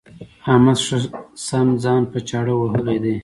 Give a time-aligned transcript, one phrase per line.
[0.51, 0.97] احمد ښه
[1.47, 3.15] سم ځان په چاړه وهلی دی.